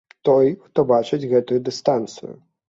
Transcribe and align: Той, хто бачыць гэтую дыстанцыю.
Той, 0.27 0.47
хто 0.69 0.85
бачыць 0.93 1.29
гэтую 1.35 1.59
дыстанцыю. 1.69 2.33